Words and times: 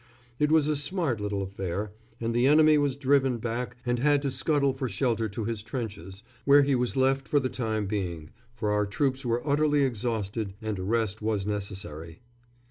It 0.39 0.51
was 0.51 0.67
a 0.67 0.75
smart 0.75 1.21
little 1.21 1.43
affair, 1.43 1.91
and 2.19 2.33
the 2.33 2.47
enemy 2.47 2.79
was 2.79 2.97
driven 2.97 3.37
back 3.37 3.77
and 3.85 3.99
had 3.99 4.23
to 4.23 4.31
scuttle 4.31 4.73
for 4.73 4.89
shelter 4.89 5.29
to 5.29 5.43
his 5.45 5.61
trenches, 5.61 6.23
where 6.43 6.63
he 6.63 6.73
was 6.73 6.97
left 6.97 7.27
for 7.27 7.39
the 7.39 7.49
time 7.49 7.85
being, 7.85 8.31
for 8.55 8.71
our 8.71 8.87
troops 8.87 9.23
were 9.23 9.47
utterly 9.47 9.83
exhausted 9.83 10.55
and 10.59 10.79
a 10.79 10.83
rest 10.83 11.21
was 11.21 11.45
necessary. 11.45 12.19